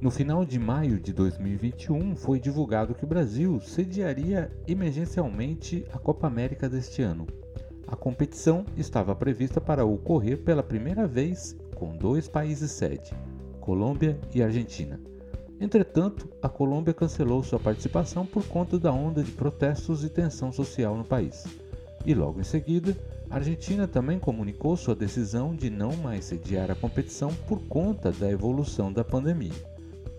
No 0.00 0.12
final 0.12 0.44
de 0.44 0.60
maio 0.60 1.00
de 1.00 1.12
2021, 1.12 2.14
foi 2.14 2.38
divulgado 2.38 2.94
que 2.94 3.02
o 3.02 3.06
Brasil 3.06 3.60
sediaria 3.60 4.48
emergencialmente 4.64 5.84
a 5.92 5.98
Copa 5.98 6.28
América 6.28 6.68
deste 6.68 7.02
ano. 7.02 7.26
A 7.84 7.96
competição 7.96 8.64
estava 8.76 9.12
prevista 9.16 9.60
para 9.60 9.84
ocorrer 9.84 10.38
pela 10.38 10.62
primeira 10.62 11.04
vez 11.04 11.56
com 11.74 11.96
dois 11.96 12.28
países 12.28 12.70
sede, 12.70 13.12
Colômbia 13.60 14.16
e 14.32 14.40
Argentina. 14.40 15.00
Entretanto, 15.60 16.28
a 16.40 16.48
Colômbia 16.48 16.94
cancelou 16.94 17.42
sua 17.42 17.58
participação 17.58 18.24
por 18.24 18.46
conta 18.46 18.78
da 18.78 18.92
onda 18.92 19.20
de 19.20 19.32
protestos 19.32 20.04
e 20.04 20.08
tensão 20.08 20.52
social 20.52 20.96
no 20.96 21.04
país. 21.04 21.44
E 22.06 22.14
logo 22.14 22.38
em 22.38 22.44
seguida, 22.44 22.96
a 23.28 23.34
Argentina 23.34 23.88
também 23.88 24.20
comunicou 24.20 24.76
sua 24.76 24.94
decisão 24.94 25.56
de 25.56 25.68
não 25.68 25.96
mais 25.96 26.26
sediar 26.26 26.70
a 26.70 26.76
competição 26.76 27.34
por 27.48 27.60
conta 27.66 28.12
da 28.12 28.30
evolução 28.30 28.92
da 28.92 29.02
pandemia. 29.02 29.67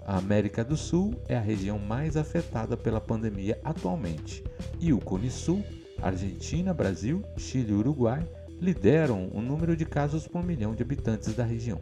A 0.09 0.17
América 0.17 0.63
do 0.65 0.75
Sul 0.75 1.13
é 1.27 1.37
a 1.37 1.39
região 1.39 1.77
mais 1.77 2.17
afetada 2.17 2.75
pela 2.75 2.99
pandemia 2.99 3.59
atualmente, 3.63 4.43
e 4.79 4.91
o 4.91 4.97
Cone 4.97 5.29
Sul, 5.29 5.63
Argentina, 6.01 6.73
Brasil, 6.73 7.23
Chile 7.37 7.73
e 7.73 7.75
Uruguai 7.75 8.27
lideram 8.59 9.29
o 9.31 9.39
número 9.39 9.77
de 9.77 9.85
casos 9.85 10.27
por 10.27 10.43
milhão 10.43 10.73
de 10.73 10.81
habitantes 10.81 11.35
da 11.35 11.43
região. 11.43 11.77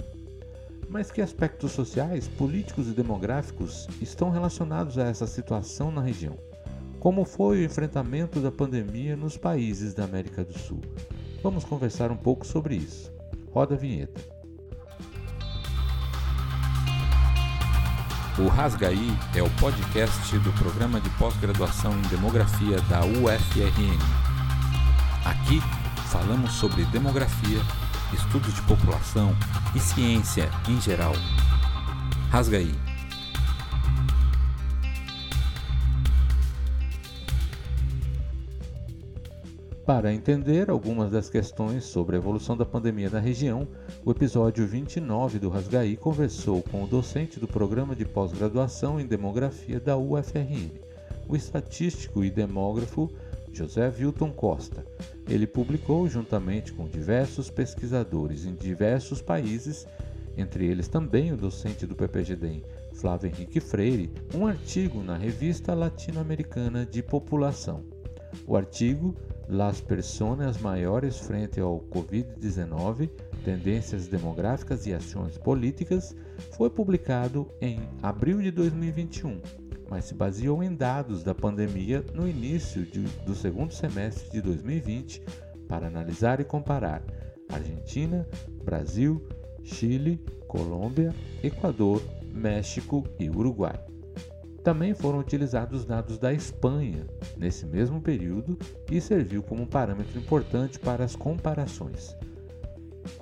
Mas 0.90 1.10
que 1.10 1.22
aspectos 1.22 1.72
sociais, 1.72 2.28
políticos 2.28 2.90
e 2.90 2.92
demográficos 2.92 3.88
estão 4.02 4.30
relacionados 4.30 4.98
a 4.98 5.06
essa 5.08 5.26
situação 5.26 5.90
na 5.90 6.02
região? 6.02 6.36
Como 7.00 7.24
foi 7.24 7.60
o 7.60 7.64
enfrentamento 7.64 8.42
da 8.42 8.52
pandemia 8.52 9.16
nos 9.16 9.38
países 9.38 9.94
da 9.94 10.04
América 10.04 10.44
do 10.44 10.60
Sul? 10.60 10.82
Vamos 11.42 11.64
conversar 11.64 12.12
um 12.12 12.18
pouco 12.18 12.46
sobre 12.46 12.76
isso. 12.76 13.10
Roda 13.54 13.76
a 13.76 13.78
vinheta. 13.78 14.37
O 18.40 18.48
Rasgaí 18.48 19.18
é 19.36 19.42
o 19.42 19.50
podcast 19.60 20.38
do 20.38 20.54
programa 20.54 21.02
de 21.02 21.10
pós-graduação 21.18 21.92
em 21.98 22.02
demografia 22.04 22.80
da 22.82 23.00
UFRN. 23.04 23.98
Aqui 25.26 25.60
falamos 26.12 26.54
sobre 26.54 26.86
demografia 26.86 27.60
estudos 28.14 28.54
de 28.54 28.62
população 28.62 29.36
e 29.76 29.80
ciência 29.80 30.48
em 30.70 30.80
geral. 30.80 31.14
Rasga 32.30 32.60
aí. 32.60 32.76
Para 39.84 40.14
entender 40.14 40.70
algumas 40.70 41.12
das 41.12 41.28
questões 41.28 41.86
sobre 41.86 42.16
a 42.16 42.20
evolução 42.20 42.56
da 42.56 42.66
pandemia 42.66 43.10
na 43.10 43.20
região, 43.20 43.68
o 44.08 44.12
episódio 44.12 44.66
29 44.66 45.38
do 45.38 45.50
Rasgaí 45.50 45.98
conversou 45.98 46.64
com 46.64 46.82
o 46.82 46.88
docente 46.88 47.42
do 47.42 47.46
programa 47.46 47.94
de 47.94 48.06
pós-graduação 48.06 49.02
em 49.02 49.06
demografia 49.06 49.82
da 49.82 49.98
UFRN, 49.98 50.72
o 51.28 51.36
estatístico 51.36 52.24
e 52.24 52.32
demógrafo 52.32 53.12
José 53.52 53.94
Wilton 54.00 54.32
Costa. 54.32 54.86
Ele 55.28 55.46
publicou, 55.46 56.08
juntamente 56.08 56.72
com 56.72 56.88
diversos 56.88 57.50
pesquisadores 57.50 58.46
em 58.46 58.56
diversos 58.56 59.22
países, 59.22 59.86
entre 60.38 60.66
eles 60.66 60.88
também 60.88 61.34
o 61.34 61.38
docente 61.38 61.86
do 61.86 61.94
PPGDEM, 61.94 62.64
Flávio 62.94 63.28
Henrique 63.28 63.60
Freire, 63.60 64.10
um 64.34 64.48
artigo 64.48 65.04
na 65.04 65.18
Revista 65.18 65.74
Latino-Americana 65.74 66.86
de 66.86 67.04
População. 67.04 67.84
O 68.48 68.56
artigo 68.56 69.14
Las 69.50 69.82
Personas 69.82 70.58
Maiores 70.62 71.18
Frente 71.18 71.60
ao 71.60 71.82
Covid-19, 71.92 73.10
Tendências 73.48 74.10
Demográficas 74.10 74.86
e 74.86 74.94
Ações 74.94 75.38
Políticas, 75.38 76.14
foi 76.58 76.70
publicado 76.70 77.48
em 77.62 77.80
abril 78.04 78.42
de 78.42 78.52
2021 78.52 79.40
mas 79.90 80.04
se 80.04 80.14
baseou 80.14 80.62
em 80.62 80.76
dados 80.76 81.24
da 81.24 81.34
pandemia 81.34 82.04
no 82.14 82.28
início 82.28 82.84
de, 82.84 83.04
do 83.26 83.34
segundo 83.34 83.74
semestre 83.74 84.30
de 84.32 84.42
2020 84.42 85.24
para 85.66 85.88
analisar 85.88 86.42
e 86.42 86.44
comparar 86.44 87.02
Argentina, 87.48 88.28
Brasil, 88.66 89.26
Chile, 89.64 90.22
Colômbia, 90.46 91.16
Equador, 91.42 92.04
México 92.34 93.06
e 93.18 93.30
Uruguai. 93.30 93.82
Também 94.62 94.94
foram 94.94 95.20
utilizados 95.20 95.86
dados 95.86 96.18
da 96.18 96.34
Espanha 96.34 97.08
nesse 97.38 97.66
mesmo 97.66 98.02
período 98.02 98.60
e 98.92 99.00
serviu 99.00 99.42
como 99.42 99.66
parâmetro 99.66 100.20
importante 100.20 100.78
para 100.78 101.06
as 101.06 101.16
comparações. 101.16 102.14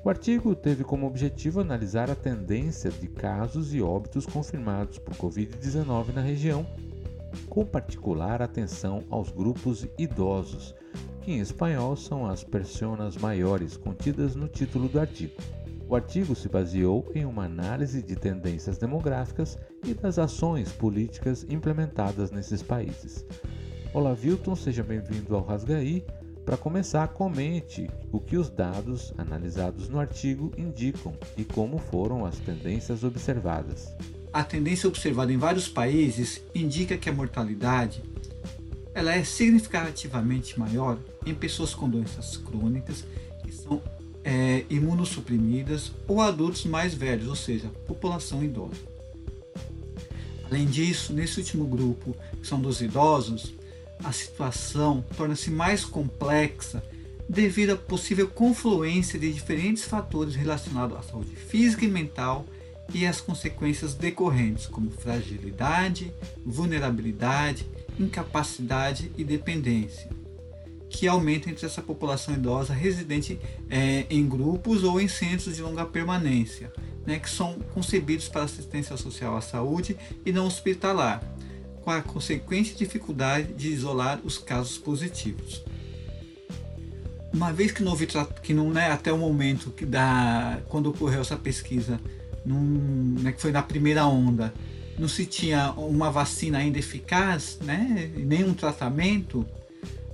O 0.03 0.09
artigo 0.09 0.55
teve 0.55 0.83
como 0.83 1.07
objetivo 1.07 1.59
analisar 1.59 2.09
a 2.09 2.15
tendência 2.15 2.91
de 2.91 3.07
casos 3.07 3.73
e 3.73 3.81
óbitos 3.81 4.25
confirmados 4.25 4.99
por 4.99 5.13
Covid-19 5.15 6.13
na 6.13 6.21
região, 6.21 6.65
com 7.49 7.65
particular 7.65 8.41
atenção 8.41 9.03
aos 9.09 9.31
grupos 9.31 9.87
idosos, 9.97 10.75
que 11.21 11.31
em 11.31 11.39
espanhol 11.39 11.95
são 11.95 12.25
as 12.25 12.43
personas 12.43 13.17
maiores 13.17 13.75
contidas 13.77 14.35
no 14.35 14.47
título 14.47 14.87
do 14.87 14.99
artigo. 14.99 15.33
O 15.87 15.95
artigo 15.95 16.35
se 16.35 16.49
baseou 16.49 17.05
em 17.13 17.25
uma 17.25 17.45
análise 17.45 18.01
de 18.01 18.15
tendências 18.15 18.77
demográficas 18.77 19.57
e 19.85 19.93
das 19.93 20.17
ações 20.17 20.71
políticas 20.71 21.45
implementadas 21.47 22.31
nesses 22.31 22.63
países. 22.63 23.23
Olá, 23.93 24.13
Vilton, 24.13 24.55
seja 24.55 24.83
bem-vindo 24.83 25.35
ao 25.35 25.43
Rasgaí. 25.43 26.03
Para 26.45 26.57
começar, 26.57 27.07
comente 27.07 27.89
o 28.11 28.19
que 28.19 28.37
os 28.37 28.49
dados 28.49 29.11
analisados 29.17 29.89
no 29.89 29.99
artigo 29.99 30.51
indicam 30.55 31.11
e 31.35 31.43
como 31.43 31.79
foram 31.79 32.23
as 32.23 32.37
tendências 32.37 33.03
observadas. 33.03 33.91
A 34.31 34.43
tendência 34.43 34.87
observada 34.87 35.33
em 35.33 35.37
vários 35.37 35.67
países 35.67 36.41
indica 36.53 36.97
que 36.97 37.09
a 37.09 37.13
mortalidade 37.13 38.03
ela 38.93 39.13
é 39.13 39.23
significativamente 39.23 40.57
maior 40.59 40.99
em 41.25 41.33
pessoas 41.33 41.73
com 41.73 41.89
doenças 41.89 42.37
crônicas 42.37 43.03
que 43.43 43.51
são 43.51 43.81
é, 44.23 44.63
imunossuprimidas 44.69 45.91
ou 46.07 46.21
adultos 46.21 46.65
mais 46.65 46.93
velhos, 46.93 47.27
ou 47.27 47.35
seja, 47.35 47.67
população 47.87 48.43
idosa. 48.43 48.95
Além 50.49 50.65
disso, 50.65 51.11
nesse 51.11 51.39
último 51.39 51.65
grupo, 51.65 52.15
que 52.39 52.47
são 52.47 52.61
dos 52.61 52.81
idosos, 52.81 53.53
a 54.03 54.11
situação 54.11 55.03
torna-se 55.15 55.49
mais 55.49 55.85
complexa 55.85 56.83
devido 57.27 57.71
à 57.71 57.75
possível 57.75 58.27
confluência 58.27 59.17
de 59.17 59.31
diferentes 59.31 59.83
fatores 59.83 60.35
relacionados 60.35 60.97
à 60.97 61.01
saúde 61.01 61.35
física 61.35 61.85
e 61.85 61.87
mental 61.87 62.45
e 62.93 63.05
às 63.05 63.19
consequências 63.19 63.95
decorrentes, 63.95 64.67
como 64.67 64.91
fragilidade, 64.91 66.13
vulnerabilidade, 66.45 67.67
incapacidade 67.99 69.11
e 69.17 69.23
dependência, 69.23 70.09
que 70.89 71.07
aumentam 71.07 71.51
entre 71.51 71.65
essa 71.65 71.81
população 71.81 72.35
idosa 72.35 72.73
residente 72.73 73.39
é, 73.69 74.05
em 74.09 74.27
grupos 74.27 74.83
ou 74.83 75.01
em 75.01 75.07
centros 75.07 75.55
de 75.55 75.63
longa 75.63 75.85
permanência, 75.85 76.71
né, 77.05 77.17
que 77.17 77.29
são 77.29 77.59
concebidos 77.73 78.27
para 78.27 78.43
assistência 78.43 78.95
social 78.97 79.35
à 79.35 79.41
saúde 79.41 79.97
e 80.25 80.31
não 80.31 80.45
hospitalar 80.45 81.23
com 81.85 81.91
a 81.91 82.01
consequente 82.01 82.73
dificuldade 82.73 83.53
de 83.53 83.69
isolar 83.69 84.19
os 84.23 84.39
casos 84.39 84.75
positivos. 84.75 85.63
Uma 87.31 87.53
vez 87.53 87.71
que 87.71 87.83
não 87.83 87.91
houve 87.91 88.07
que 88.41 88.53
não 88.55 88.75
é 88.77 88.89
até 88.91 89.13
o 89.13 89.17
momento 89.19 89.69
que 89.69 89.85
da 89.85 90.59
quando 90.67 90.87
ocorreu 90.87 91.21
essa 91.21 91.37
pesquisa, 91.37 91.99
num, 92.43 93.17
né, 93.21 93.31
que 93.31 93.39
foi 93.39 93.51
na 93.51 93.61
primeira 93.61 94.07
onda, 94.07 94.51
não 94.97 95.07
se 95.07 95.27
tinha 95.27 95.71
uma 95.73 96.09
vacina 96.09 96.57
ainda 96.57 96.79
eficaz, 96.79 97.59
né, 97.61 98.11
nem 98.15 98.43
um 98.43 98.53
tratamento. 98.53 99.45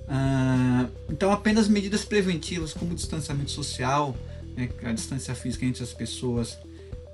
Ah, 0.06 0.88
então 1.08 1.32
apenas 1.32 1.68
medidas 1.68 2.04
preventivas 2.04 2.74
como 2.74 2.94
distanciamento 2.94 3.50
social, 3.50 4.14
né, 4.54 4.68
a 4.84 4.92
distância 4.92 5.34
física 5.34 5.64
entre 5.64 5.82
as 5.82 5.94
pessoas, 5.94 6.58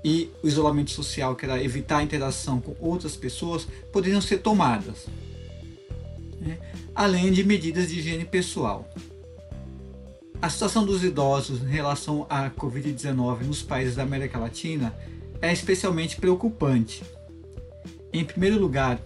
e 0.03 0.29
o 0.41 0.47
isolamento 0.47 0.91
social, 0.91 1.35
que 1.35 1.45
era 1.45 1.61
evitar 1.63 1.97
a 1.97 2.03
interação 2.03 2.61
com 2.61 2.75
outras 2.79 3.15
pessoas, 3.15 3.67
poderiam 3.91 4.21
ser 4.21 4.39
tomadas, 4.39 5.07
né? 6.39 6.57
além 6.95 7.31
de 7.31 7.43
medidas 7.43 7.89
de 7.89 7.99
higiene 7.99 8.25
pessoal. 8.25 8.89
A 10.41 10.49
situação 10.49 10.85
dos 10.85 11.03
idosos 11.03 11.61
em 11.61 11.69
relação 11.69 12.25
à 12.29 12.49
Covid-19 12.49 13.41
nos 13.41 13.61
países 13.61 13.95
da 13.95 14.03
América 14.03 14.39
Latina 14.39 14.95
é 15.41 15.51
especialmente 15.51 16.15
preocupante. 16.15 17.03
Em 18.13 18.23
primeiro 18.23 18.57
lugar, 18.57 19.01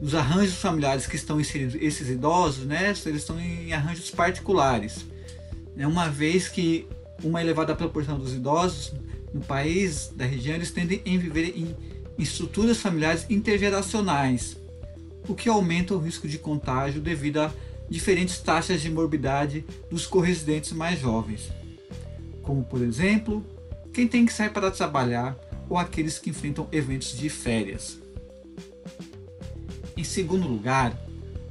os 0.00 0.14
arranjos 0.14 0.56
familiares 0.56 1.06
que 1.06 1.16
estão 1.16 1.40
inseridos 1.40 1.74
esses 1.76 2.10
idosos, 2.10 2.66
né, 2.66 2.88
eles 3.06 3.22
estão 3.22 3.40
em 3.40 3.72
arranjos 3.72 4.10
particulares, 4.10 5.06
né, 5.74 5.86
uma 5.86 6.08
vez 6.10 6.48
que 6.48 6.86
uma 7.22 7.40
elevada 7.40 7.74
proporção 7.74 8.18
dos 8.18 8.34
idosos 8.34 8.92
no 9.34 9.40
país, 9.40 10.12
da 10.14 10.24
região, 10.24 10.54
eles 10.54 10.70
tendem 10.70 11.00
a 11.00 11.18
viver 11.18 11.58
em 11.58 11.74
estruturas 12.16 12.78
familiares 12.78 13.26
intergeracionais, 13.28 14.56
o 15.28 15.34
que 15.34 15.48
aumenta 15.48 15.92
o 15.92 15.98
risco 15.98 16.28
de 16.28 16.38
contágio 16.38 17.00
devido 17.00 17.38
a 17.40 17.52
diferentes 17.90 18.38
taxas 18.38 18.80
de 18.80 18.88
morbidade 18.88 19.64
dos 19.90 20.06
corresidentes 20.06 20.72
mais 20.72 21.00
jovens, 21.00 21.50
como 22.42 22.62
por 22.62 22.80
exemplo, 22.80 23.44
quem 23.92 24.06
tem 24.06 24.24
que 24.24 24.32
sair 24.32 24.50
para 24.50 24.70
trabalhar 24.70 25.36
ou 25.68 25.76
aqueles 25.76 26.18
que 26.18 26.30
enfrentam 26.30 26.68
eventos 26.70 27.18
de 27.18 27.28
férias. 27.28 27.98
Em 29.96 30.04
segundo 30.04 30.46
lugar, 30.46 30.96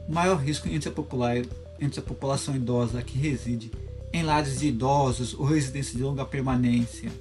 o 0.07 0.13
maior 0.13 0.37
risco 0.37 0.69
entre 0.69 0.89
a, 0.89 1.83
entre 1.83 1.99
a 1.99 2.03
população 2.03 2.55
idosa 2.55 3.01
que 3.01 3.17
reside 3.17 3.71
em 4.13 4.23
lares 4.23 4.59
de 4.59 4.67
idosos 4.67 5.33
ou 5.33 5.45
residência 5.45 5.97
de 5.97 6.03
longa 6.03 6.23
permanência, 6.23 7.11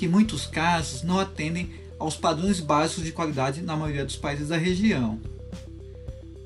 que 0.00 0.06
em 0.06 0.08
muitos 0.08 0.46
casos 0.46 1.02
não 1.02 1.18
atendem 1.18 1.68
aos 1.98 2.16
padrões 2.16 2.58
básicos 2.58 3.04
de 3.04 3.12
qualidade 3.12 3.60
na 3.60 3.76
maioria 3.76 4.02
dos 4.02 4.16
países 4.16 4.48
da 4.48 4.56
região. 4.56 5.20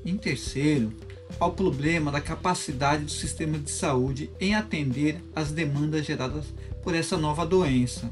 Em 0.03 0.17
terceiro, 0.17 0.91
ao 1.39 1.53
problema 1.53 2.11
da 2.11 2.19
capacidade 2.19 3.05
do 3.05 3.11
sistema 3.11 3.57
de 3.57 3.71
saúde 3.71 4.29
em 4.41 4.53
atender 4.53 5.23
às 5.33 5.53
demandas 5.53 6.05
geradas 6.05 6.47
por 6.83 6.93
essa 6.93 7.15
nova 7.15 7.45
doença. 7.45 8.11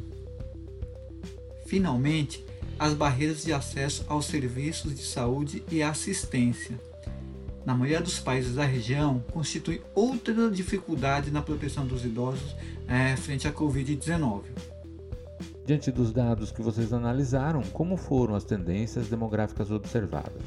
Finalmente, 1.65 2.41
as 2.79 2.93
barreiras 2.93 3.43
de 3.43 3.51
acesso 3.51 4.05
aos 4.07 4.27
serviços 4.27 4.95
de 4.95 5.03
saúde 5.03 5.61
e 5.69 5.83
assistência. 5.83 6.79
Na 7.65 7.75
maioria 7.75 7.99
dos 7.99 8.17
países 8.17 8.55
da 8.55 8.63
região, 8.63 9.19
constitui 9.33 9.81
outra 9.93 10.49
dificuldade 10.49 11.31
na 11.31 11.41
proteção 11.41 11.85
dos 11.85 12.05
idosos 12.05 12.55
é, 12.87 13.17
frente 13.17 13.45
à 13.45 13.51
Covid-19. 13.51 14.72
Diante 15.65 15.91
dos 15.91 16.11
dados 16.11 16.51
que 16.51 16.61
vocês 16.61 16.91
analisaram, 16.91 17.61
como 17.61 17.95
foram 17.95 18.35
as 18.35 18.43
tendências 18.43 19.07
demográficas 19.07 19.71
observadas? 19.71 20.43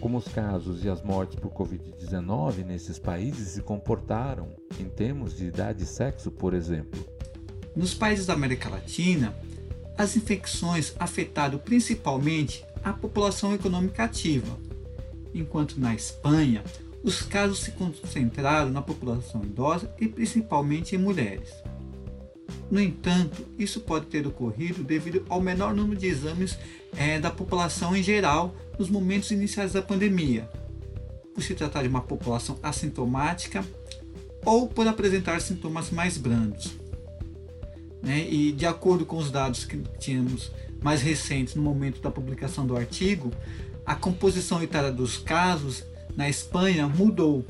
Como 0.00 0.18
os 0.18 0.26
casos 0.26 0.84
e 0.84 0.88
as 0.88 1.02
mortes 1.02 1.38
por 1.38 1.52
Covid-19 1.52 2.64
nesses 2.64 2.98
países 2.98 3.50
se 3.50 3.62
comportaram 3.62 4.48
em 4.80 4.86
termos 4.86 5.36
de 5.36 5.46
idade 5.46 5.84
e 5.84 5.86
sexo, 5.86 6.32
por 6.32 6.52
exemplo? 6.52 6.98
Nos 7.76 7.94
países 7.94 8.26
da 8.26 8.34
América 8.34 8.68
Latina, 8.68 9.32
as 9.96 10.16
infecções 10.16 10.94
afetaram 10.98 11.58
principalmente 11.58 12.64
a 12.82 12.92
população 12.92 13.54
econômica 13.54 14.02
ativa, 14.02 14.58
enquanto 15.32 15.78
na 15.78 15.94
Espanha 15.94 16.64
os 17.04 17.22
casos 17.22 17.60
se 17.60 17.70
concentraram 17.70 18.70
na 18.70 18.82
população 18.82 19.44
idosa 19.44 19.88
e 20.00 20.08
principalmente 20.08 20.96
em 20.96 20.98
mulheres. 20.98 21.54
No 22.70 22.80
entanto, 22.80 23.46
isso 23.58 23.80
pode 23.80 24.06
ter 24.06 24.26
ocorrido 24.26 24.82
devido 24.82 25.24
ao 25.28 25.40
menor 25.40 25.74
número 25.74 25.98
de 25.98 26.06
exames 26.06 26.58
é, 26.96 27.18
da 27.18 27.30
população 27.30 27.94
em 27.94 28.02
geral 28.02 28.54
nos 28.78 28.90
momentos 28.90 29.30
iniciais 29.30 29.72
da 29.72 29.82
pandemia, 29.82 30.48
por 31.34 31.42
se 31.42 31.54
tratar 31.54 31.82
de 31.82 31.88
uma 31.88 32.00
população 32.00 32.58
assintomática 32.62 33.64
ou 34.44 34.68
por 34.68 34.86
apresentar 34.86 35.40
sintomas 35.40 35.90
mais 35.90 36.16
brandos. 36.16 36.72
Né? 38.02 38.28
E 38.28 38.52
de 38.52 38.66
acordo 38.66 39.06
com 39.06 39.16
os 39.16 39.30
dados 39.30 39.64
que 39.64 39.76
tínhamos 39.98 40.50
mais 40.82 41.02
recentes 41.02 41.54
no 41.54 41.62
momento 41.62 42.00
da 42.00 42.10
publicação 42.10 42.66
do 42.66 42.76
artigo, 42.76 43.32
a 43.84 43.94
composição 43.94 44.62
etária 44.62 44.90
dos 44.90 45.16
casos 45.16 45.84
na 46.16 46.28
Espanha 46.28 46.88
mudou, 46.88 47.44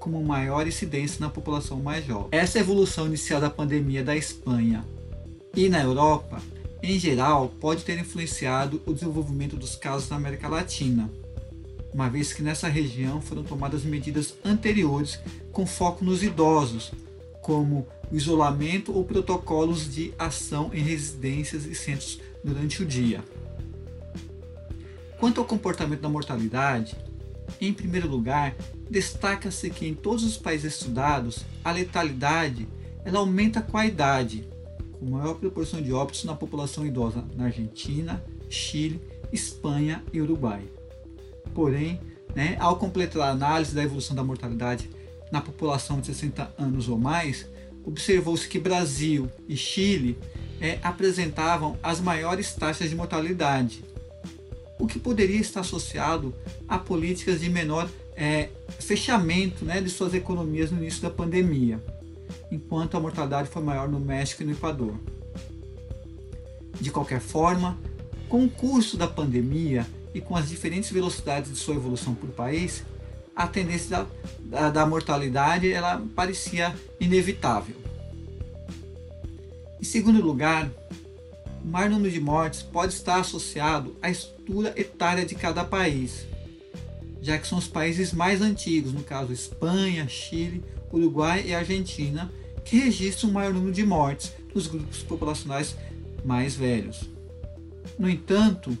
como 0.00 0.24
maior 0.24 0.66
incidência 0.66 1.20
na 1.20 1.28
população 1.28 1.78
mais 1.78 2.04
jovem. 2.04 2.28
Essa 2.32 2.58
evolução 2.58 3.06
inicial 3.06 3.40
da 3.40 3.50
pandemia 3.50 4.02
da 4.02 4.16
Espanha 4.16 4.84
e 5.54 5.68
na 5.68 5.80
Europa, 5.80 6.42
em 6.82 6.98
geral, 6.98 7.50
pode 7.60 7.84
ter 7.84 7.98
influenciado 7.98 8.82
o 8.86 8.94
desenvolvimento 8.94 9.56
dos 9.56 9.76
casos 9.76 10.08
na 10.08 10.16
América 10.16 10.48
Latina, 10.48 11.10
uma 11.92 12.08
vez 12.08 12.32
que 12.32 12.42
nessa 12.42 12.68
região 12.68 13.20
foram 13.20 13.44
tomadas 13.44 13.84
medidas 13.84 14.34
anteriores 14.44 15.20
com 15.52 15.66
foco 15.66 16.04
nos 16.04 16.22
idosos, 16.22 16.92
como 17.42 17.86
o 18.10 18.16
isolamento 18.16 18.96
ou 18.96 19.04
protocolos 19.04 19.92
de 19.92 20.14
ação 20.18 20.70
em 20.72 20.82
residências 20.82 21.66
e 21.66 21.74
centros 21.74 22.20
durante 22.42 22.82
o 22.82 22.86
dia. 22.86 23.22
Quanto 25.18 25.40
ao 25.40 25.46
comportamento 25.46 26.00
da 26.00 26.08
mortalidade, 26.08 26.96
em 27.66 27.72
primeiro 27.72 28.08
lugar, 28.08 28.54
destaca-se 28.88 29.70
que 29.70 29.86
em 29.86 29.94
todos 29.94 30.24
os 30.24 30.36
países 30.36 30.74
estudados, 30.74 31.44
a 31.64 31.70
letalidade 31.70 32.66
ela 33.04 33.18
aumenta 33.18 33.60
com 33.60 33.76
a 33.76 33.86
idade, 33.86 34.48
com 34.92 35.06
maior 35.06 35.34
proporção 35.34 35.80
de 35.80 35.92
óbitos 35.92 36.24
na 36.24 36.34
população 36.34 36.86
idosa 36.86 37.24
na 37.36 37.44
Argentina, 37.44 38.22
Chile, 38.48 39.00
Espanha 39.32 40.02
e 40.12 40.20
Uruguai. 40.20 40.62
Porém, 41.54 42.00
né, 42.34 42.56
ao 42.60 42.76
completar 42.76 43.22
a 43.22 43.30
análise 43.30 43.74
da 43.74 43.82
evolução 43.82 44.14
da 44.14 44.24
mortalidade 44.24 44.90
na 45.32 45.40
população 45.40 46.00
de 46.00 46.06
60 46.06 46.54
anos 46.58 46.88
ou 46.88 46.98
mais, 46.98 47.46
observou-se 47.84 48.48
que 48.48 48.58
Brasil 48.58 49.30
e 49.48 49.56
Chile 49.56 50.18
é, 50.60 50.78
apresentavam 50.82 51.78
as 51.82 52.00
maiores 52.00 52.52
taxas 52.54 52.90
de 52.90 52.96
mortalidade, 52.96 53.82
o 54.80 54.86
que 54.86 54.98
poderia 54.98 55.40
estar 55.40 55.60
associado 55.60 56.34
a 56.66 56.78
políticas 56.78 57.40
de 57.40 57.50
menor 57.50 57.88
é, 58.16 58.48
fechamento 58.78 59.64
né, 59.64 59.80
de 59.80 59.90
suas 59.90 60.14
economias 60.14 60.70
no 60.70 60.78
início 60.78 61.02
da 61.02 61.10
pandemia, 61.10 61.82
enquanto 62.50 62.96
a 62.96 63.00
mortalidade 63.00 63.48
foi 63.48 63.62
maior 63.62 63.88
no 63.88 64.00
México 64.00 64.42
e 64.42 64.46
no 64.46 64.52
Equador. 64.52 64.94
De 66.80 66.90
qualquer 66.90 67.20
forma, 67.20 67.78
com 68.28 68.44
o 68.44 68.48
curso 68.48 68.96
da 68.96 69.06
pandemia 69.06 69.86
e 70.14 70.20
com 70.20 70.34
as 70.34 70.48
diferentes 70.48 70.90
velocidades 70.90 71.50
de 71.50 71.58
sua 71.58 71.74
evolução 71.74 72.14
por 72.14 72.30
país, 72.30 72.82
a 73.36 73.46
tendência 73.46 73.90
da, 73.90 74.06
da, 74.40 74.70
da 74.70 74.86
mortalidade 74.86 75.70
ela 75.70 76.02
parecia 76.14 76.74
inevitável. 76.98 77.76
Em 79.80 79.84
segundo 79.84 80.20
lugar, 80.22 80.70
o 81.64 81.68
maior 81.68 81.90
número 81.90 82.12
de 82.12 82.20
mortes 82.20 82.62
pode 82.62 82.94
estar 82.94 83.20
associado 83.20 83.96
à 84.02 84.10
etária 84.76 85.24
de 85.24 85.34
cada 85.34 85.64
país, 85.64 86.26
já 87.22 87.38
que 87.38 87.46
são 87.46 87.58
os 87.58 87.68
países 87.68 88.12
mais 88.12 88.40
antigos, 88.40 88.92
no 88.92 89.02
caso 89.02 89.32
Espanha, 89.32 90.08
Chile, 90.08 90.64
Uruguai 90.92 91.44
e 91.46 91.54
Argentina, 91.54 92.30
que 92.64 92.78
registram 92.78 93.30
o 93.30 93.32
maior 93.32 93.52
número 93.52 93.72
de 93.72 93.84
mortes 93.84 94.32
nos 94.54 94.66
grupos 94.66 95.02
populacionais 95.02 95.76
mais 96.24 96.54
velhos. 96.54 97.08
No 97.98 98.08
entanto, 98.08 98.76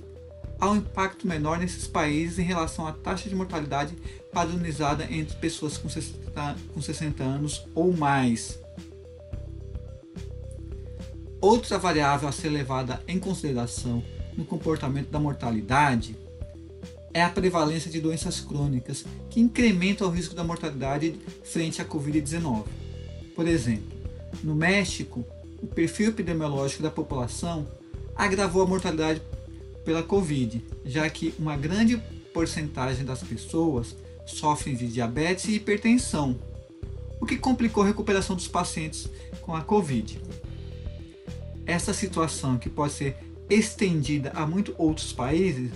há 0.58 0.70
um 0.70 0.76
impacto 0.76 1.26
menor 1.26 1.58
nesses 1.58 1.86
países 1.86 2.38
em 2.38 2.42
relação 2.42 2.86
à 2.86 2.92
taxa 2.92 3.28
de 3.28 3.34
mortalidade 3.34 3.94
padronizada 4.32 5.04
entre 5.10 5.36
pessoas 5.36 5.76
com 5.78 5.88
60, 5.88 6.56
com 6.72 6.80
60 6.80 7.22
anos 7.22 7.66
ou 7.74 7.92
mais. 7.92 8.58
Outra 11.40 11.78
variável 11.78 12.28
a 12.28 12.32
ser 12.32 12.50
levada 12.50 13.02
em 13.08 13.18
consideração 13.18 14.02
no 14.36 14.44
comportamento 14.44 15.08
da 15.10 15.18
mortalidade 15.18 16.16
é 17.12 17.22
a 17.22 17.28
prevalência 17.28 17.90
de 17.90 18.00
doenças 18.00 18.40
crônicas 18.40 19.04
que 19.28 19.40
incrementam 19.40 20.08
o 20.08 20.10
risco 20.10 20.34
da 20.34 20.44
mortalidade 20.44 21.18
frente 21.44 21.82
à 21.82 21.84
Covid-19. 21.84 22.64
Por 23.34 23.48
exemplo, 23.48 23.90
no 24.44 24.54
México, 24.54 25.24
o 25.62 25.66
perfil 25.66 26.10
epidemiológico 26.10 26.82
da 26.82 26.90
população 26.90 27.66
agravou 28.14 28.62
a 28.62 28.66
mortalidade 28.66 29.20
pela 29.84 30.02
Covid, 30.02 30.62
já 30.84 31.08
que 31.10 31.34
uma 31.38 31.56
grande 31.56 32.00
porcentagem 32.32 33.04
das 33.04 33.22
pessoas 33.22 33.96
sofrem 34.26 34.76
de 34.76 34.86
diabetes 34.86 35.46
e 35.46 35.54
hipertensão, 35.54 36.38
o 37.20 37.26
que 37.26 37.36
complicou 37.36 37.82
a 37.82 37.86
recuperação 37.86 38.36
dos 38.36 38.48
pacientes 38.48 39.08
com 39.42 39.54
a 39.54 39.62
Covid. 39.62 40.20
Essa 41.66 41.92
situação, 41.92 42.56
que 42.56 42.68
pode 42.68 42.92
ser 42.92 43.16
estendida 43.50 44.30
a 44.34 44.46
muitos 44.46 44.74
outros 44.78 45.12
países, 45.12 45.72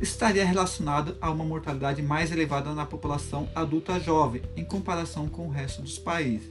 estaria 0.00 0.44
relacionada 0.44 1.16
a 1.20 1.30
uma 1.30 1.44
mortalidade 1.44 2.02
mais 2.02 2.32
elevada 2.32 2.74
na 2.74 2.84
população 2.84 3.48
adulta 3.54 4.00
jovem 4.00 4.42
em 4.56 4.64
comparação 4.64 5.28
com 5.28 5.46
o 5.46 5.50
resto 5.50 5.80
dos 5.80 5.96
países. 5.96 6.50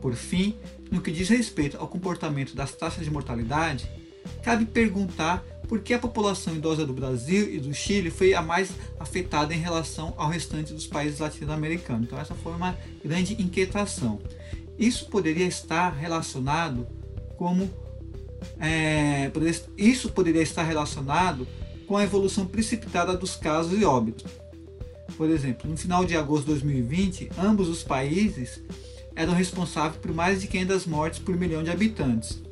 Por 0.00 0.14
fim, 0.14 0.56
no 0.90 1.00
que 1.00 1.10
diz 1.10 1.28
respeito 1.28 1.76
ao 1.76 1.88
comportamento 1.88 2.54
das 2.54 2.72
taxas 2.72 3.04
de 3.04 3.10
mortalidade, 3.10 3.90
cabe 4.42 4.64
perguntar 4.64 5.44
por 5.68 5.80
que 5.80 5.92
a 5.92 5.98
população 5.98 6.54
idosa 6.54 6.86
do 6.86 6.92
Brasil 6.92 7.52
e 7.52 7.58
do 7.58 7.72
Chile 7.74 8.10
foi 8.10 8.34
a 8.34 8.42
mais 8.42 8.72
afetada 8.98 9.54
em 9.54 9.58
relação 9.58 10.14
ao 10.16 10.28
restante 10.28 10.72
dos 10.72 10.86
países 10.86 11.20
latino-americanos. 11.20 12.04
Então, 12.06 12.18
essa 12.18 12.34
foi 12.34 12.52
uma 12.52 12.76
grande 13.04 13.40
inquietação. 13.40 14.20
Isso 14.78 15.06
poderia 15.06 15.46
estar 15.46 15.90
relacionado 15.90 16.88
como 17.36 17.70
é, 18.58 19.30
isso 19.76 20.10
poderia 20.10 20.42
estar 20.42 20.62
relacionado 20.62 21.46
com 21.86 21.96
a 21.96 22.04
evolução 22.04 22.46
precipitada 22.46 23.16
dos 23.16 23.36
casos 23.36 23.78
e 23.80 23.84
óbitos. 23.84 24.30
Por 25.16 25.28
exemplo, 25.28 25.68
no 25.68 25.76
final 25.76 26.04
de 26.04 26.16
agosto 26.16 26.44
de 26.44 26.52
2020, 26.52 27.30
ambos 27.38 27.68
os 27.68 27.82
países 27.82 28.62
eram 29.14 29.34
responsáveis 29.34 30.00
por 30.00 30.12
mais 30.12 30.40
de 30.40 30.46
500 30.46 30.86
mortes 30.86 31.18
por 31.18 31.36
milhão 31.36 31.62
de 31.62 31.70
habitantes. 31.70 32.42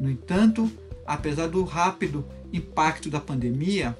No 0.00 0.10
entanto, 0.10 0.70
apesar 1.06 1.48
do 1.48 1.62
rápido 1.64 2.24
impacto 2.52 3.10
da 3.10 3.20
pandemia, 3.20 3.96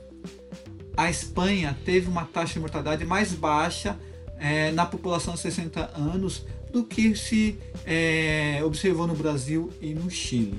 a 0.96 1.10
Espanha 1.10 1.76
teve 1.84 2.08
uma 2.08 2.24
taxa 2.24 2.54
de 2.54 2.60
mortalidade 2.60 3.04
mais 3.04 3.32
baixa 3.32 3.96
é, 4.38 4.70
na 4.72 4.86
população 4.86 5.34
de 5.34 5.40
60 5.40 5.92
anos 5.94 6.44
do 6.72 6.82
que 6.82 7.14
se 7.14 7.58
é, 7.84 8.60
observou 8.64 9.06
no 9.06 9.14
Brasil 9.14 9.70
e 9.80 9.94
no 9.94 10.10
Chile. 10.10 10.58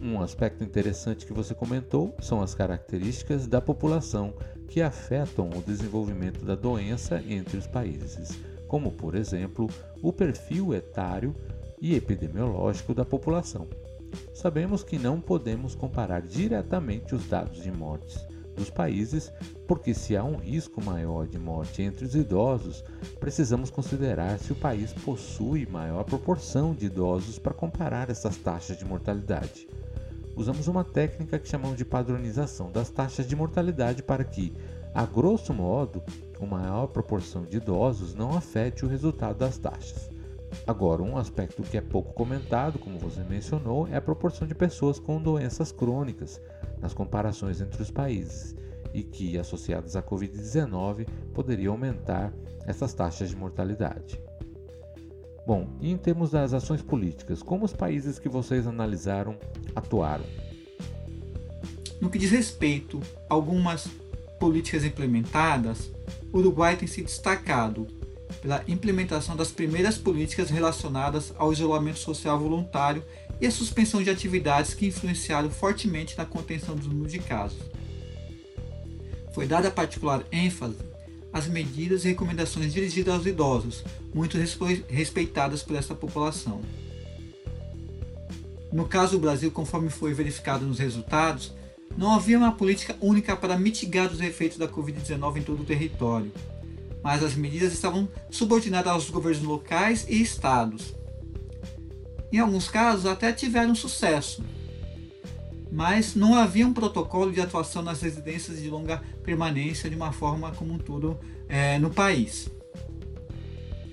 Um 0.00 0.20
aspecto 0.20 0.62
interessante 0.62 1.26
que 1.26 1.32
você 1.32 1.54
comentou 1.54 2.14
são 2.20 2.40
as 2.40 2.54
características 2.54 3.48
da 3.48 3.60
população 3.60 4.32
que 4.68 4.80
afetam 4.80 5.50
o 5.50 5.62
desenvolvimento 5.62 6.44
da 6.44 6.54
doença 6.54 7.20
entre 7.28 7.56
os 7.56 7.66
países, 7.66 8.38
como, 8.68 8.92
por 8.92 9.16
exemplo, 9.16 9.68
o 10.00 10.12
perfil 10.12 10.72
etário 10.72 11.34
e 11.80 11.96
epidemiológico 11.96 12.94
da 12.94 13.04
população. 13.04 13.66
Sabemos 14.32 14.84
que 14.84 14.98
não 14.98 15.20
podemos 15.20 15.74
comparar 15.74 16.22
diretamente 16.22 17.14
os 17.14 17.26
dados 17.26 17.60
de 17.60 17.72
mortes 17.72 18.24
dos 18.54 18.70
países, 18.70 19.32
porque 19.66 19.94
se 19.94 20.16
há 20.16 20.24
um 20.24 20.36
risco 20.36 20.82
maior 20.82 21.26
de 21.26 21.38
morte 21.38 21.82
entre 21.82 22.04
os 22.04 22.14
idosos, 22.14 22.84
precisamos 23.18 23.70
considerar 23.70 24.38
se 24.38 24.52
o 24.52 24.56
país 24.56 24.92
possui 24.92 25.66
maior 25.66 26.04
proporção 26.04 26.74
de 26.74 26.86
idosos 26.86 27.38
para 27.38 27.54
comparar 27.54 28.10
essas 28.10 28.36
taxas 28.36 28.76
de 28.76 28.84
mortalidade. 28.84 29.66
Usamos 30.38 30.68
uma 30.68 30.84
técnica 30.84 31.36
que 31.36 31.48
chamamos 31.48 31.76
de 31.76 31.84
padronização 31.84 32.70
das 32.70 32.88
taxas 32.90 33.26
de 33.26 33.34
mortalidade 33.34 34.04
para 34.04 34.22
que, 34.22 34.54
a 34.94 35.04
grosso 35.04 35.52
modo, 35.52 36.00
uma 36.38 36.60
maior 36.60 36.86
proporção 36.86 37.42
de 37.42 37.56
idosos 37.56 38.14
não 38.14 38.36
afete 38.36 38.84
o 38.84 38.88
resultado 38.88 39.36
das 39.36 39.58
taxas. 39.58 40.08
Agora, 40.64 41.02
um 41.02 41.18
aspecto 41.18 41.64
que 41.64 41.76
é 41.76 41.80
pouco 41.80 42.14
comentado, 42.14 42.78
como 42.78 43.00
você 43.00 43.24
mencionou, 43.24 43.88
é 43.88 43.96
a 43.96 44.00
proporção 44.00 44.46
de 44.46 44.54
pessoas 44.54 45.00
com 45.00 45.20
doenças 45.20 45.72
crônicas 45.72 46.40
nas 46.80 46.94
comparações 46.94 47.60
entre 47.60 47.82
os 47.82 47.90
países 47.90 48.54
e 48.94 49.02
que, 49.02 49.36
associadas 49.36 49.96
à 49.96 50.02
Covid-19, 50.04 51.08
poderia 51.34 51.68
aumentar 51.68 52.32
essas 52.64 52.94
taxas 52.94 53.30
de 53.30 53.36
mortalidade. 53.36 54.27
Bom, 55.48 55.66
e 55.80 55.90
em 55.90 55.96
termos 55.96 56.32
das 56.32 56.52
ações 56.52 56.82
políticas, 56.82 57.42
como 57.42 57.64
os 57.64 57.72
países 57.72 58.18
que 58.18 58.28
vocês 58.28 58.66
analisaram 58.66 59.34
atuaram? 59.74 60.26
No 62.02 62.10
que 62.10 62.18
diz 62.18 62.30
respeito 62.30 63.00
a 63.30 63.32
algumas 63.32 63.88
políticas 64.38 64.84
implementadas, 64.84 65.90
o 66.30 66.36
Uruguai 66.36 66.76
tem 66.76 66.86
se 66.86 67.00
destacado 67.00 67.86
pela 68.42 68.62
implementação 68.68 69.34
das 69.34 69.50
primeiras 69.50 69.96
políticas 69.96 70.50
relacionadas 70.50 71.32
ao 71.38 71.50
isolamento 71.50 71.98
social 71.98 72.38
voluntário 72.38 73.02
e 73.40 73.46
a 73.46 73.50
suspensão 73.50 74.02
de 74.02 74.10
atividades 74.10 74.74
que 74.74 74.88
influenciaram 74.88 75.48
fortemente 75.48 76.14
na 76.18 76.26
contenção 76.26 76.76
do 76.76 76.88
número 76.88 77.08
de 77.08 77.20
casos. 77.20 77.62
Foi 79.32 79.46
dada 79.46 79.70
particular 79.70 80.22
ênfase 80.30 80.87
às 81.38 81.46
medidas 81.46 82.04
e 82.04 82.08
recomendações 82.08 82.72
dirigidas 82.72 83.14
aos 83.14 83.26
idosos, 83.26 83.84
muito 84.12 84.36
respeitadas 84.88 85.62
por 85.62 85.76
essa 85.76 85.94
população. 85.94 86.60
No 88.72 88.86
caso 88.86 89.12
do 89.12 89.20
Brasil, 89.20 89.50
conforme 89.50 89.88
foi 89.88 90.12
verificado 90.12 90.66
nos 90.66 90.78
resultados, 90.78 91.54
não 91.96 92.14
havia 92.14 92.36
uma 92.36 92.52
política 92.52 92.96
única 93.00 93.34
para 93.36 93.58
mitigar 93.58 94.12
os 94.12 94.20
efeitos 94.20 94.58
da 94.58 94.68
Covid-19 94.68 95.38
em 95.38 95.42
todo 95.42 95.62
o 95.62 95.66
território, 95.66 96.30
mas 97.02 97.22
as 97.22 97.34
medidas 97.34 97.72
estavam 97.72 98.08
subordinadas 98.30 98.92
aos 98.92 99.08
governos 99.08 99.42
locais 99.42 100.04
e 100.08 100.20
estados. 100.20 100.94
Em 102.30 102.38
alguns 102.38 102.68
casos 102.68 103.06
até 103.06 103.32
tiveram 103.32 103.74
sucesso, 103.74 104.44
mas 105.70 106.14
não 106.14 106.34
havia 106.34 106.66
um 106.66 106.72
protocolo 106.72 107.32
de 107.32 107.40
atuação 107.40 107.82
nas 107.82 108.00
residências 108.00 108.60
de 108.60 108.68
longa 108.68 109.02
permanência 109.22 109.88
de 109.88 109.96
uma 109.96 110.12
forma 110.12 110.52
como 110.52 110.74
um 110.74 110.78
todo 110.78 111.18
é, 111.48 111.78
no 111.78 111.90
país. 111.90 112.50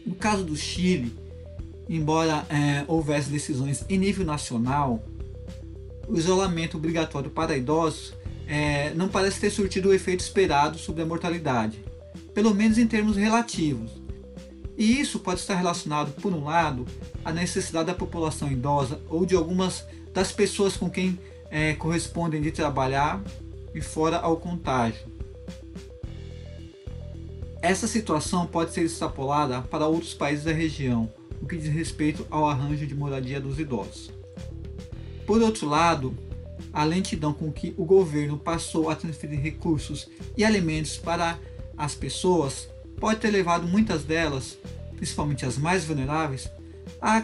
No 0.05 0.15
caso 0.15 0.44
do 0.44 0.55
Chile, 0.55 1.13
embora 1.89 2.46
é, 2.50 2.86
houvesse 2.88 3.29
decisões 3.29 3.84
em 3.89 3.98
nível 3.98 4.25
nacional, 4.25 5.03
o 6.08 6.17
isolamento 6.17 6.77
obrigatório 6.77 7.29
para 7.29 7.58
idosos 7.58 8.13
é, 8.48 8.94
não 8.94 9.10
parece 9.10 9.39
ter 9.39 9.50
surtido 9.50 9.89
o 9.89 9.94
efeito 9.94 10.22
esperado 10.22 10.77
sobre 10.77 11.01
a 11.01 11.05
mortalidade 11.05 11.84
pelo 12.36 12.53
menos 12.53 12.77
em 12.77 12.86
termos 12.86 13.15
relativos. 13.15 13.91
E 14.77 15.00
isso 15.00 15.20
pode 15.20 15.39
estar 15.39 15.55
relacionado, 15.55 16.12
por 16.22 16.34
um 16.34 16.44
lado, 16.44 16.86
à 17.24 17.32
necessidade 17.32 17.88
da 17.88 17.94
população 17.94 18.51
idosa 18.51 19.00
ou 19.10 19.25
de 19.25 19.34
algumas 19.34 19.86
das 20.13 20.34
pessoas 20.34 20.75
com 20.75 20.89
quem 20.89 21.17
é, 21.55 21.74
correspondem 21.74 22.41
de 22.41 22.51
trabalhar 22.51 23.24
e 23.74 23.79
fora 23.79 24.17
ao 24.17 24.35
contágio. 24.35 25.07
Essa 27.62 27.88
situação 27.88 28.45
pode 28.45 28.74
ser 28.74 28.81
extrapolada 28.81 29.62
para 29.62 29.88
outros 29.88 30.13
países 30.13 30.43
da 30.43 30.51
região, 30.51 31.09
no 31.41 31.47
que 31.47 31.55
diz 31.55 31.74
respeito 31.74 32.27
ao 32.29 32.45
arranjo 32.45 32.85
de 32.85 32.93
moradia 32.93 33.39
dos 33.39 33.57
idosos. 33.57 34.12
Por 35.25 35.41
outro 35.41 35.69
lado, 35.69 36.13
a 36.74 36.83
lentidão 36.83 37.31
com 37.31 37.50
que 37.50 37.74
o 37.77 37.85
governo 37.85 38.38
passou 38.38 38.89
a 38.89 38.95
transferir 38.95 39.39
recursos 39.39 40.09
e 40.35 40.43
alimentos 40.43 40.97
para 40.97 41.39
as 41.77 41.95
pessoas 41.95 42.67
pode 43.00 43.21
ter 43.21 43.31
levado 43.31 43.65
muitas 43.65 44.03
delas, 44.03 44.57
principalmente 44.97 45.45
as 45.45 45.57
mais 45.57 45.85
vulneráveis, 45.85 46.50
a 47.01 47.24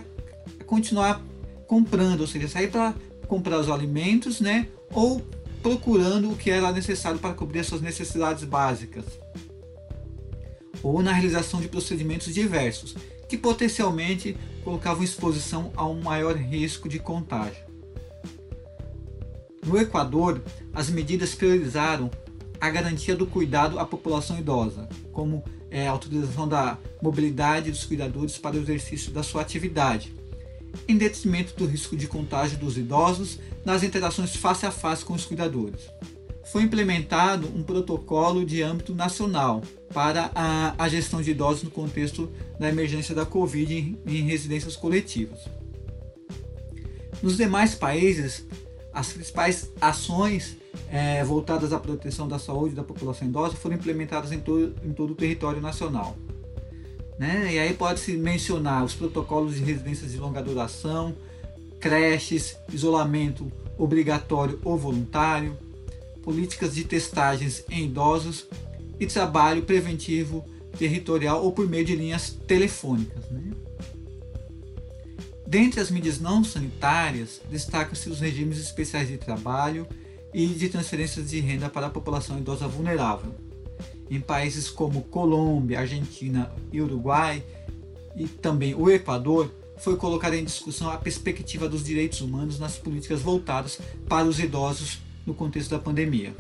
continuar 0.66 1.22
comprando, 1.68 2.22
ou 2.22 2.28
seja, 2.28 2.48
sair 2.48 2.72
para 2.72 2.96
comprar 3.32 3.60
os 3.60 3.70
alimentos, 3.70 4.42
né? 4.42 4.68
Ou 4.94 5.22
procurando 5.64 6.30
o 6.30 6.36
que 6.36 6.52
era 6.52 6.70
necessário 6.74 7.18
para 7.18 7.34
cobrir 7.34 7.64
suas 7.64 7.80
necessidades 7.80 8.44
básicas. 8.44 9.06
Ou 10.84 11.02
na 11.02 11.14
realização 11.14 11.62
de 11.62 11.70
procedimentos 11.70 12.34
diversos, 12.34 12.94
que 13.30 13.38
potencialmente 13.38 14.36
colocavam 14.66 15.02
exposição 15.02 15.72
a 15.78 15.88
um 15.88 16.02
maior 16.02 16.36
risco 16.36 16.90
de 16.90 17.00
contágio. 17.00 17.64
No 19.66 19.78
Equador, 19.78 20.42
as 20.74 20.90
medidas 20.90 21.34
priorizaram 21.34 22.12
a 22.60 22.70
garantia 22.70 23.16
do 23.16 23.26
cuidado 23.26 23.80
à 23.80 23.86
população 23.86 24.38
idosa, 24.38 24.90
como 25.14 25.42
é, 25.70 25.88
a 25.88 25.92
autorização 25.92 26.50
da 26.50 26.78
mobilidade 27.02 27.72
dos 27.72 27.86
cuidadores 27.86 28.38
para 28.38 28.58
o 28.58 28.60
exercício 28.60 29.10
da 29.10 29.24
sua 29.24 29.42
atividade, 29.42 30.14
em 30.88 30.98
detrimento 30.98 31.54
do 31.56 31.66
risco 31.66 31.96
de 31.96 32.08
contágio 32.08 32.58
dos 32.58 32.78
idosos 32.78 33.40
nas 33.66 33.84
interações 33.84 34.36
face 34.36 34.66
a 34.66 34.72
face 34.72 35.06
com 35.06 35.14
os 35.14 35.26
cuidadores. 35.26 35.82
Foi 36.52 36.64
implementado 36.64 37.48
um 37.56 37.64
protocolo 37.64 38.46
de 38.46 38.62
âmbito 38.62 38.94
nacional 38.94 39.62
para 39.94 40.32
a, 40.34 40.76
a 40.78 40.90
gestão 40.90 41.22
de 41.22 41.32
idosos 41.32 41.64
no 41.64 41.72
contexto 41.72 42.32
da 42.60 42.70
emergência 42.70 43.14
da 43.14 43.26
Covid 43.26 43.74
em, 43.74 44.00
em 44.06 44.24
residências 44.24 44.76
coletivas. 44.76 45.40
Nos 47.22 47.38
demais 47.38 47.76
países, 47.76 48.46
as 48.94 49.14
principais 49.14 49.72
ações 49.80 50.58
é, 50.90 51.24
voltadas 51.24 51.72
à 51.72 51.80
proteção 51.80 52.28
da 52.28 52.40
saúde 52.40 52.76
da 52.76 52.84
população 52.84 53.28
idosa 53.28 53.56
foram 53.56 53.76
implementadas 53.76 54.32
em 54.32 54.44
em 54.84 54.94
todo 54.94 55.12
o 55.12 55.16
território 55.16 55.62
nacional. 55.62 56.18
Né? 57.22 57.54
E 57.54 57.60
aí 57.60 57.72
pode-se 57.76 58.14
mencionar 58.14 58.84
os 58.84 58.96
protocolos 58.96 59.54
de 59.54 59.64
residências 59.64 60.12
de 60.12 60.18
longa 60.18 60.42
duração, 60.42 61.16
creches, 61.80 62.58
isolamento 62.74 63.52
obrigatório 63.78 64.60
ou 64.64 64.76
voluntário, 64.76 65.56
políticas 66.24 66.74
de 66.74 66.84
testagens 66.84 67.64
em 67.70 67.86
idosos 67.86 68.48
e 69.00 69.06
trabalho 69.06 69.62
preventivo 69.62 70.44
territorial 70.80 71.44
ou 71.44 71.52
por 71.52 71.70
meio 71.70 71.86
de 71.86 71.96
linhas 71.96 72.32
telefônicas. 72.48 73.30
Né? 73.30 73.52
Dentre 75.46 75.80
as 75.80 75.92
mídias 75.92 76.20
não 76.20 76.44
sanitárias, 76.44 77.40
destacam-se 77.52 78.10
os 78.10 78.20
regimes 78.20 78.58
especiais 78.58 79.08
de 79.08 79.20
trabalho 79.20 79.86
e 80.34 80.48
de 80.48 80.70
transferências 80.70 81.30
de 81.30 81.40
renda 81.40 81.70
para 81.70 81.86
a 81.86 81.92
população 81.92 82.40
idosa 82.40 82.68
vulnerável. 82.68 83.32
Em 84.10 84.20
países 84.20 84.70
como 84.70 85.04
Colômbia, 85.04 85.80
Argentina 85.80 86.52
e 86.72 86.82
Uruguai, 86.82 87.44
e 88.16 88.28
também 88.28 88.76
o 88.76 88.90
Equador, 88.90 89.52
foi 89.78 89.98
colocada 89.98 90.38
em 90.38 90.44
discussão 90.44 90.90
a 90.90 90.98
perspectiva 90.98 91.68
dos 91.68 91.84
direitos 91.84 92.22
humanos 92.22 92.60
nas 92.60 92.78
políticas 92.78 93.22
voltadas 93.22 93.80
para 94.08 94.28
os 94.28 94.40
idosos 94.40 95.00
no 95.26 95.34
contexto 95.34 95.72
da 95.72 95.80
pandemia. 95.80 96.36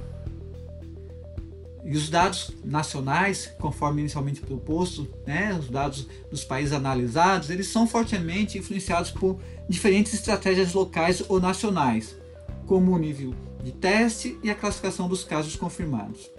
E 1.83 1.97
os 1.97 2.09
dados 2.09 2.51
nacionais, 2.63 3.51
conforme 3.59 4.01
inicialmente 4.01 4.41
proposto, 4.41 5.07
né, 5.25 5.57
os 5.59 5.69
dados 5.69 6.07
dos 6.29 6.43
países 6.43 6.73
analisados, 6.73 7.49
eles 7.49 7.67
são 7.67 7.87
fortemente 7.87 8.59
influenciados 8.59 9.09
por 9.09 9.39
diferentes 9.67 10.13
estratégias 10.13 10.73
locais 10.73 11.23
ou 11.27 11.39
nacionais, 11.39 12.15
como 12.67 12.91
o 12.91 12.99
nível 12.99 13.33
de 13.63 13.71
teste 13.71 14.37
e 14.43 14.49
a 14.51 14.55
classificação 14.55 15.07
dos 15.07 15.23
casos 15.23 15.55
confirmados. 15.55 16.29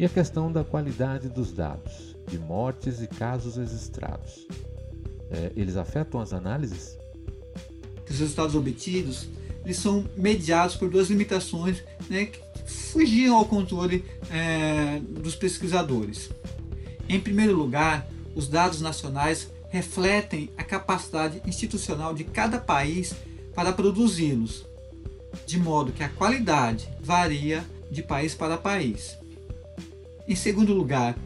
E 0.00 0.04
a 0.06 0.08
questão 0.08 0.50
da 0.50 0.64
qualidade 0.64 1.28
dos 1.28 1.52
dados, 1.52 2.16
de 2.26 2.38
mortes 2.38 3.02
e 3.02 3.06
casos 3.06 3.56
registrados. 3.56 4.46
É, 5.30 5.52
eles 5.54 5.76
afetam 5.76 6.18
as 6.22 6.32
análises? 6.32 6.96
Os 8.08 8.18
resultados 8.18 8.54
obtidos 8.54 9.28
eles 9.62 9.76
são 9.76 10.08
mediados 10.16 10.74
por 10.74 10.88
duas 10.88 11.10
limitações 11.10 11.84
né, 12.08 12.24
que 12.24 12.40
fugiam 12.66 13.36
ao 13.36 13.44
controle 13.44 14.02
é, 14.30 15.00
dos 15.00 15.34
pesquisadores. 15.34 16.30
Em 17.06 17.20
primeiro 17.20 17.54
lugar, 17.54 18.08
os 18.34 18.48
dados 18.48 18.80
nacionais 18.80 19.50
refletem 19.68 20.48
a 20.56 20.64
capacidade 20.64 21.42
institucional 21.44 22.14
de 22.14 22.24
cada 22.24 22.58
país 22.58 23.14
para 23.54 23.70
produzi-los, 23.70 24.64
de 25.44 25.58
modo 25.58 25.92
que 25.92 26.02
a 26.02 26.08
qualidade 26.08 26.88
varia 27.02 27.62
de 27.90 28.02
país 28.02 28.34
para 28.34 28.56
país. 28.56 29.19
Em 30.28 30.34
segundo 30.34 30.72
lugar, 30.72 31.16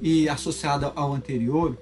e 0.00 0.28
associado 0.28 0.92
ao 0.94 1.12
anterior, 1.12 1.78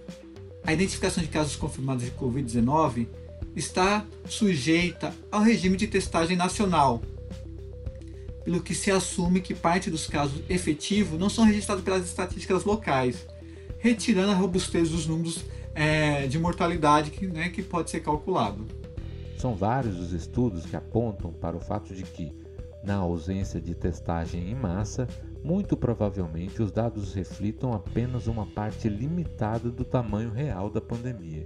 a 0.65 0.73
identificação 0.73 1.23
de 1.23 1.29
casos 1.29 1.57
confirmados 1.57 2.05
de 2.05 2.13
Covid-19 2.13 3.09
está 3.55 4.07
sujeita 4.27 5.13
ao 5.31 5.43
regime 5.43 5.77
de 5.77 5.87
testagem 5.87 6.37
nacional, 6.37 7.03
pelo 8.45 8.63
que 8.63 8.75
se 8.75 8.91
assume 8.91 9.41
que 9.41 9.55
parte 9.55 9.91
dos 9.91 10.07
casos 10.07 10.43
efetivos 10.49 11.19
não 11.19 11.29
são 11.29 11.45
registrados 11.45 11.85
pelas 11.85 12.05
estatísticas 12.05 12.65
locais, 12.65 13.27
retirando 13.79 14.33
a 14.33 14.35
robustez 14.35 14.91
dos 14.91 15.07
números 15.07 15.45
é, 15.75 16.27
de 16.27 16.39
mortalidade 16.39 17.11
que, 17.11 17.27
né, 17.27 17.49
que 17.49 17.63
pode 17.63 17.91
ser 17.91 18.01
calculado. 18.01 18.65
São 19.37 19.55
vários 19.55 19.99
os 19.99 20.13
estudos 20.13 20.65
que 20.65 20.77
apontam 20.77 21.33
para 21.33 21.57
o 21.57 21.61
fato 21.61 21.93
de 21.95 22.05
que, 22.05 22.33
na 22.85 22.97
ausência 22.97 23.61
de 23.61 23.75
testagem 23.75 24.49
em 24.49 24.55
massa, 24.55 25.09
muito 25.43 25.77
provavelmente 25.77 26.63
os 26.63 26.71
dados 26.71 27.15
reflitam 27.15 27.73
apenas 27.73 28.27
uma 28.27 28.47
parte 28.47 28.89
limitada 28.89 29.71
do 29.71 29.85
tamanho 29.85 30.31
real 30.31 30.71
da 30.71 30.81
pandemia, 30.81 31.45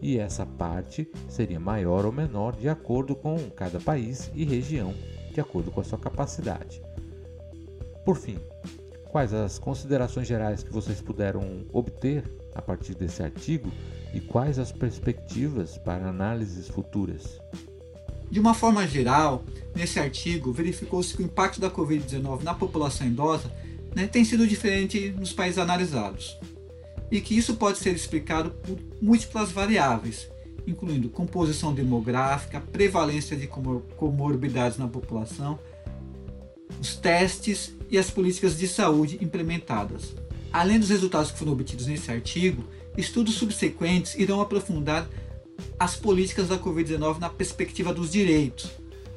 e 0.00 0.18
essa 0.18 0.46
parte 0.46 1.10
seria 1.28 1.58
maior 1.58 2.04
ou 2.04 2.12
menor 2.12 2.56
de 2.56 2.68
acordo 2.68 3.14
com 3.14 3.38
cada 3.50 3.80
país 3.80 4.30
e 4.34 4.44
região, 4.44 4.94
de 5.32 5.40
acordo 5.40 5.70
com 5.70 5.80
a 5.80 5.84
sua 5.84 5.98
capacidade. 5.98 6.82
Por 8.04 8.16
fim, 8.16 8.38
quais 9.10 9.32
as 9.32 9.58
considerações 9.58 10.26
gerais 10.26 10.62
que 10.62 10.72
vocês 10.72 11.00
puderam 11.00 11.64
obter 11.72 12.24
a 12.54 12.62
partir 12.62 12.94
desse 12.94 13.22
artigo 13.22 13.70
e 14.12 14.20
quais 14.20 14.58
as 14.58 14.72
perspectivas 14.72 15.78
para 15.78 16.08
análises 16.08 16.68
futuras? 16.68 17.40
De 18.32 18.40
uma 18.40 18.54
forma 18.54 18.88
geral, 18.88 19.44
nesse 19.76 20.00
artigo 20.00 20.54
verificou-se 20.54 21.14
que 21.14 21.22
o 21.22 21.26
impacto 21.26 21.60
da 21.60 21.70
Covid-19 21.70 22.42
na 22.42 22.54
população 22.54 23.06
idosa 23.06 23.52
né, 23.94 24.06
tem 24.06 24.24
sido 24.24 24.46
diferente 24.46 25.10
nos 25.10 25.34
países 25.34 25.58
analisados 25.58 26.38
e 27.10 27.20
que 27.20 27.36
isso 27.36 27.56
pode 27.56 27.76
ser 27.76 27.94
explicado 27.94 28.50
por 28.52 28.78
múltiplas 29.02 29.52
variáveis, 29.52 30.30
incluindo 30.66 31.10
composição 31.10 31.74
demográfica, 31.74 32.58
prevalência 32.58 33.36
de 33.36 33.46
comorbidades 33.46 34.78
na 34.78 34.88
população, 34.88 35.58
os 36.80 36.96
testes 36.96 37.76
e 37.90 37.98
as 37.98 38.08
políticas 38.08 38.56
de 38.56 38.66
saúde 38.66 39.18
implementadas. 39.20 40.14
Além 40.50 40.80
dos 40.80 40.88
resultados 40.88 41.30
que 41.30 41.38
foram 41.38 41.52
obtidos 41.52 41.84
nesse 41.84 42.10
artigo, 42.10 42.64
estudos 42.96 43.34
subsequentes 43.34 44.14
irão 44.14 44.40
aprofundar 44.40 45.06
as 45.78 45.96
políticas 45.96 46.48
da 46.48 46.58
Covid-19 46.58 47.18
na 47.18 47.28
perspectiva 47.28 47.92
dos 47.92 48.10
direitos, 48.10 48.70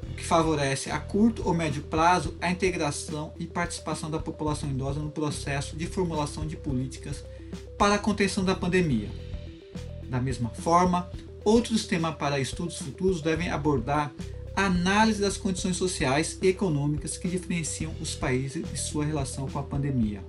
o 0.03 0.15
que 0.15 0.23
favorece 0.23 0.89
a 0.89 0.99
curto 0.99 1.43
ou 1.45 1.53
médio 1.53 1.83
prazo 1.83 2.35
a 2.41 2.49
integração 2.49 3.33
e 3.39 3.45
participação 3.45 4.09
da 4.09 4.19
população 4.19 4.69
idosa 4.69 4.99
no 4.99 5.11
processo 5.11 5.75
de 5.75 5.87
formulação 5.87 6.45
de 6.45 6.55
políticas 6.55 7.23
para 7.77 7.95
a 7.95 7.99
contenção 7.99 8.43
da 8.43 8.55
pandemia. 8.55 9.09
Da 10.09 10.19
mesma 10.21 10.49
forma, 10.49 11.09
outros 11.43 11.85
temas 11.85 12.15
para 12.15 12.39
estudos 12.39 12.77
futuros 12.77 13.21
devem 13.21 13.49
abordar 13.49 14.11
a 14.55 14.65
análise 14.65 15.21
das 15.21 15.37
condições 15.37 15.75
sociais 15.75 16.37
e 16.41 16.47
econômicas 16.47 17.17
que 17.17 17.27
diferenciam 17.27 17.93
os 17.99 18.15
países 18.15 18.65
e 18.73 18.77
sua 18.77 19.03
relação 19.03 19.47
com 19.47 19.59
a 19.59 19.63
pandemia 19.63 20.23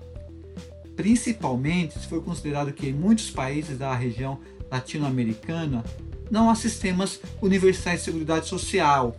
principalmente 0.96 1.98
se 1.98 2.06
for 2.06 2.22
considerado 2.22 2.72
que 2.72 2.88
em 2.88 2.92
muitos 2.92 3.30
países 3.30 3.78
da 3.78 3.94
região 3.94 4.40
latino-americana 4.70 5.84
não 6.30 6.50
há 6.50 6.54
sistemas 6.54 7.20
universais 7.40 8.00
de 8.00 8.04
seguridade 8.06 8.46
social. 8.46 9.16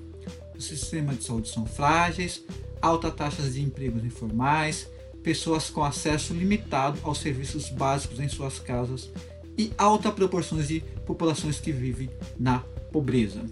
Os 0.58 0.66
sistemas 0.66 1.18
de 1.18 1.24
saúde 1.24 1.50
são 1.50 1.66
frágeis, 1.66 2.44
altas 2.82 3.14
taxas 3.14 3.54
de 3.54 3.62
empregos 3.62 4.04
informais, 4.04 4.90
pessoas 5.24 5.70
com 5.70 5.84
acesso 5.84 6.34
limitado 6.34 7.00
aos 7.04 7.20
serviços 7.20 7.70
básicos 7.70 8.20
em 8.20 8.28
suas 8.28 8.60
casas 8.60 9.10
e 9.58 9.72
alta 9.78 10.12
proporção 10.12 10.58
de 10.60 10.82
populações 11.06 11.60
que 11.60 11.72
vivem 11.72 12.10
na 12.40 12.60
pobreza. 12.92 13.44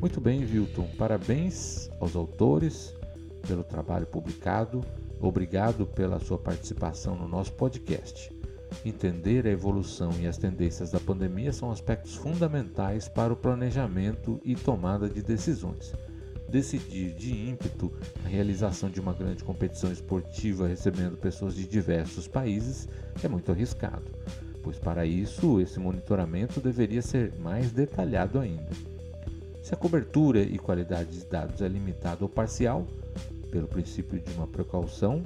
Muito 0.00 0.20
bem, 0.20 0.44
Wilton. 0.44 0.88
Parabéns 0.98 1.88
aos 2.00 2.14
autores 2.14 2.94
pelo 3.46 3.64
trabalho 3.64 4.06
publicado 4.06 4.84
Obrigado 5.20 5.86
pela 5.86 6.20
sua 6.20 6.38
participação 6.38 7.16
no 7.16 7.26
nosso 7.26 7.52
podcast. 7.52 8.30
Entender 8.84 9.46
a 9.46 9.50
evolução 9.50 10.12
e 10.20 10.26
as 10.26 10.36
tendências 10.36 10.90
da 10.90 11.00
pandemia 11.00 11.52
são 11.52 11.70
aspectos 11.70 12.14
fundamentais 12.14 13.08
para 13.08 13.32
o 13.32 13.36
planejamento 13.36 14.40
e 14.44 14.54
tomada 14.54 15.08
de 15.08 15.22
decisões. 15.22 15.92
Decidir 16.48 17.12
de 17.14 17.32
ímpeto 17.32 17.92
a 18.24 18.28
realização 18.28 18.88
de 18.88 19.00
uma 19.00 19.12
grande 19.12 19.42
competição 19.42 19.90
esportiva 19.90 20.68
recebendo 20.68 21.16
pessoas 21.16 21.56
de 21.56 21.66
diversos 21.66 22.28
países 22.28 22.88
é 23.22 23.26
muito 23.26 23.50
arriscado, 23.50 24.04
pois 24.62 24.78
para 24.78 25.04
isso 25.04 25.60
esse 25.60 25.80
monitoramento 25.80 26.60
deveria 26.60 27.02
ser 27.02 27.34
mais 27.40 27.72
detalhado 27.72 28.38
ainda. 28.38 28.70
Se 29.60 29.74
a 29.74 29.76
cobertura 29.76 30.40
e 30.40 30.56
qualidade 30.56 31.10
de 31.10 31.26
dados 31.26 31.60
é 31.60 31.66
limitada 31.66 32.18
ou 32.22 32.28
parcial, 32.28 32.86
pelo 33.50 33.66
princípio 33.66 34.20
de 34.20 34.32
uma 34.34 34.46
precaução, 34.46 35.24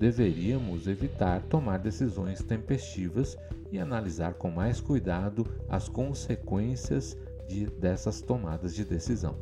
deveríamos 0.00 0.86
evitar 0.86 1.42
tomar 1.42 1.78
decisões 1.78 2.42
tempestivas 2.42 3.36
e 3.70 3.78
analisar 3.78 4.32
com 4.32 4.50
mais 4.50 4.80
cuidado 4.80 5.46
as 5.68 5.88
consequências 5.88 7.16
de, 7.46 7.66
dessas 7.66 8.22
tomadas 8.22 8.74
de 8.74 8.82
decisão. 8.82 9.36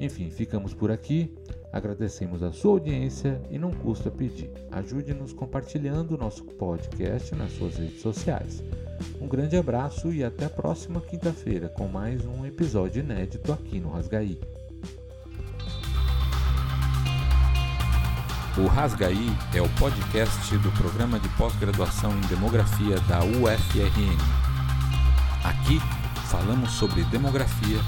Enfim, 0.00 0.28
ficamos 0.28 0.74
por 0.74 0.90
aqui. 0.90 1.32
Agradecemos 1.72 2.42
a 2.42 2.50
sua 2.50 2.72
audiência 2.72 3.40
e 3.48 3.58
não 3.58 3.70
custa 3.70 4.10
pedir. 4.10 4.50
Ajude-nos 4.72 5.32
compartilhando 5.32 6.14
o 6.14 6.18
nosso 6.18 6.44
podcast 6.44 7.32
nas 7.34 7.52
suas 7.52 7.76
redes 7.76 8.00
sociais. 8.00 8.62
Um 9.20 9.28
grande 9.28 9.56
abraço 9.56 10.12
e 10.12 10.24
até 10.24 10.46
a 10.46 10.50
próxima 10.50 11.00
quinta-feira 11.00 11.68
com 11.68 11.86
mais 11.86 12.26
um 12.26 12.44
episódio 12.44 13.00
inédito 13.00 13.52
aqui 13.52 13.78
no 13.78 13.90
Rasgaí. 13.90 14.40
O 18.56 18.66
Rasgaí 18.66 19.36
é 19.54 19.62
o 19.62 19.68
podcast 19.70 20.56
do 20.58 20.70
programa 20.72 21.18
de 21.20 21.28
pós-graduação 21.30 22.10
em 22.12 22.20
demografia 22.22 22.98
da 23.02 23.20
UFRN. 23.20 24.18
Aqui 25.44 25.80
falamos 26.28 26.72
sobre 26.72 27.04
demografia, 27.04 27.78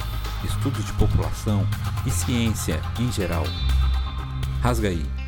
estudos 0.44 0.84
de 0.84 0.92
população 0.92 1.66
e 2.06 2.10
ciência 2.10 2.80
em 2.98 3.10
geral. 3.10 3.44
Rasgaí 4.62 5.19